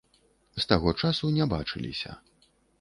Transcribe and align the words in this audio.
З 0.55 0.63
таго 0.71 0.89
часу 1.03 1.31
не 1.37 1.45
бачыліся. 1.53 2.19